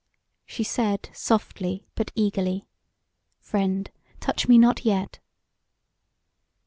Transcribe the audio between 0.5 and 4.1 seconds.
said softly but eagerly: "Friend,